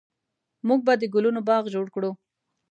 موږ 0.67 0.79
به 0.85 0.93
د 0.97 1.03
ګلونو 1.13 1.39
باغ 1.47 1.63
جوړ 1.73 1.85
کړو 1.95 2.11